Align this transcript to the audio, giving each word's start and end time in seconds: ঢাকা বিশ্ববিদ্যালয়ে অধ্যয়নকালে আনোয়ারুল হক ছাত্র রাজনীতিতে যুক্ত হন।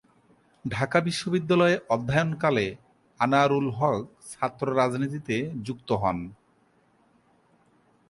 ঢাকা 0.65 0.97
বিশ্ববিদ্যালয়ে 0.99 1.75
অধ্যয়নকালে 1.89 2.67
আনোয়ারুল 3.19 3.67
হক 3.71 4.01
ছাত্র 4.31 4.65
রাজনীতিতে 4.75 5.35
যুক্ত 5.65 5.89
হন। 6.01 6.17